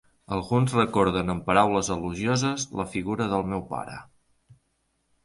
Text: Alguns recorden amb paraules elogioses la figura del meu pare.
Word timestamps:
Alguns 0.35 0.71
recorden 0.77 1.27
amb 1.33 1.43
paraules 1.49 1.91
elogioses 1.95 2.65
la 2.79 2.87
figura 2.95 3.29
del 3.35 3.47
meu 3.53 3.63
pare. 3.75 3.99